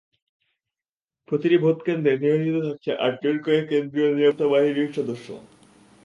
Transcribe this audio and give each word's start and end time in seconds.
প্রতিটি 1.27 1.57
ভোট 1.57 1.77
কেন্দ্রে 1.85 2.13
নিয়োজিত 2.21 2.57
থাকছে 2.67 2.91
আটজন 3.05 3.35
করে 3.45 3.59
কেন্দ্রীয় 3.71 4.09
নিরাপত্তা 4.11 4.45
বাহিনীর 4.47 4.95
সদস্য। 4.97 5.27